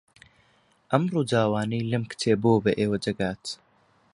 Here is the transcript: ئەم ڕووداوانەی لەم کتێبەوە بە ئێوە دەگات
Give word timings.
ئەم 0.91 1.03
ڕووداوانەی 1.13 1.89
لەم 1.91 2.03
کتێبەوە 2.11 2.57
بە 2.65 2.71
ئێوە 2.79 2.97
دەگات 3.05 3.43